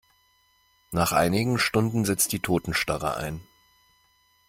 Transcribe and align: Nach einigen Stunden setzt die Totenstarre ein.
Nach 0.89 1.11
einigen 1.11 1.59
Stunden 1.59 2.05
setzt 2.05 2.31
die 2.31 2.39
Totenstarre 2.39 3.17
ein. 3.17 3.39